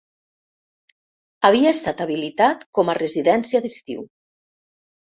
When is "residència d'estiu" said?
3.03-4.07